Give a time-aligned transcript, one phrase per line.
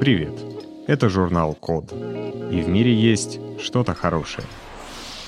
[0.00, 0.32] Привет!
[0.86, 1.90] Это журнал Код.
[1.92, 4.46] И в мире есть что-то хорошее.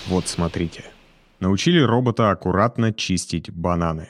[0.09, 0.85] Вот смотрите.
[1.41, 4.09] Научили робота аккуратно чистить бананы.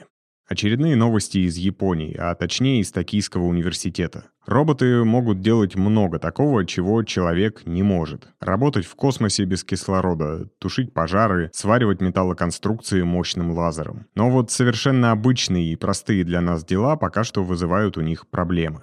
[0.48, 4.24] Очередные новости из Японии, а точнее из Токийского университета.
[4.46, 8.28] Роботы могут делать много такого, чего человек не может.
[8.40, 14.06] Работать в космосе без кислорода, тушить пожары, сваривать металлоконструкции мощным лазером.
[14.14, 18.80] Но вот совершенно обычные и простые для нас дела пока что вызывают у них проблемы.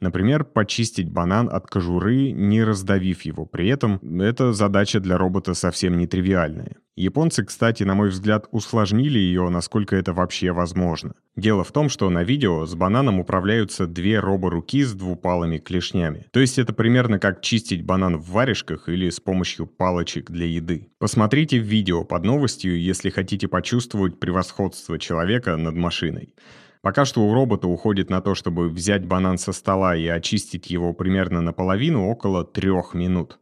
[0.00, 3.44] Например, почистить банан от кожуры, не раздавив его.
[3.44, 6.76] При этом эта задача для робота совсем нетривиальная.
[6.96, 11.14] Японцы, кстати, на мой взгляд, усложнили ее, насколько это вообще возможно.
[11.36, 16.26] Дело в том, что на видео с бананом управляются две роборуки с двупалыми клешнями.
[16.32, 20.88] То есть это примерно как чистить банан в варежках или с помощью палочек для еды.
[20.98, 26.34] Посмотрите видео под новостью, если хотите почувствовать превосходство человека над машиной.
[26.82, 30.94] Пока что у робота уходит на то, чтобы взять банан со стола и очистить его
[30.94, 33.38] примерно наполовину около трех минут.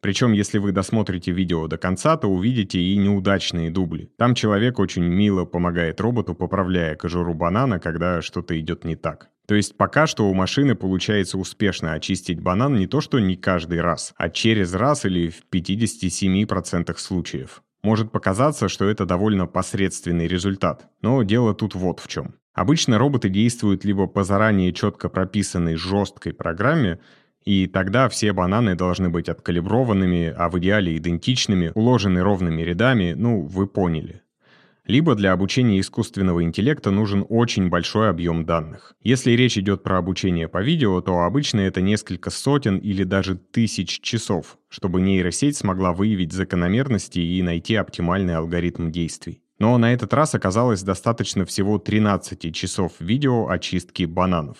[0.00, 4.10] Причем, если вы досмотрите видео до конца, то увидите и неудачные дубли.
[4.18, 9.30] Там человек очень мило помогает роботу, поправляя кожуру банана, когда что-то идет не так.
[9.46, 13.80] То есть пока что у машины получается успешно очистить банан не то что не каждый
[13.80, 17.62] раз, а через раз или в 57% случаев.
[17.86, 22.34] Может показаться, что это довольно посредственный результат, но дело тут вот в чем.
[22.52, 26.98] Обычно роботы действуют либо по заранее четко прописанной жесткой программе,
[27.44, 33.42] и тогда все бананы должны быть откалиброванными, а в идеале идентичными, уложены ровными рядами, ну,
[33.42, 34.22] вы поняли.
[34.86, 38.94] Либо для обучения искусственного интеллекта нужен очень большой объем данных.
[39.02, 44.00] Если речь идет про обучение по видео, то обычно это несколько сотен или даже тысяч
[44.00, 49.42] часов, чтобы нейросеть смогла выявить закономерности и найти оптимальный алгоритм действий.
[49.58, 54.56] Но на этот раз оказалось достаточно всего 13 часов видео очистки бананов.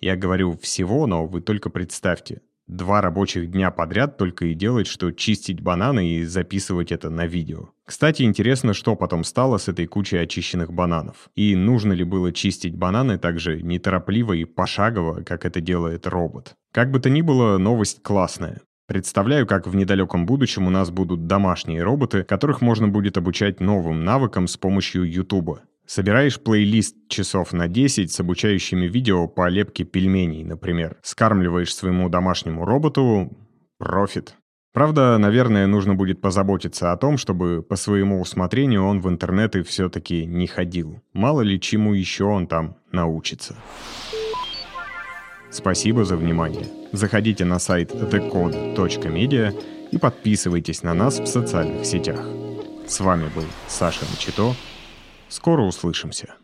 [0.00, 2.40] Я говорю всего, но вы только представьте.
[2.66, 7.70] Два рабочих дня подряд только и делать, что чистить бананы и записывать это на видео.
[7.90, 11.28] Кстати, интересно, что потом стало с этой кучей очищенных бананов.
[11.34, 16.54] И нужно ли было чистить бананы так же неторопливо и пошагово, как это делает робот.
[16.72, 18.60] Как бы то ни было, новость классная.
[18.86, 24.04] Представляю, как в недалеком будущем у нас будут домашние роботы, которых можно будет обучать новым
[24.04, 25.58] навыкам с помощью YouTube.
[25.84, 30.96] Собираешь плейлист часов на 10 с обучающими видео по лепке пельменей, например.
[31.02, 33.36] Скармливаешь своему домашнему роботу—
[33.78, 34.36] профит.
[34.72, 40.24] Правда, наверное, нужно будет позаботиться о том, чтобы по своему усмотрению он в интернеты все-таки
[40.26, 41.02] не ходил.
[41.12, 43.56] Мало ли чему еще он там научится.
[45.50, 46.66] Спасибо за внимание.
[46.92, 49.52] Заходите на сайт thecode.media
[49.90, 52.24] и подписывайтесь на нас в социальных сетях.
[52.86, 54.54] С вами был Саша Мчито.
[55.28, 56.34] Скоро услышимся.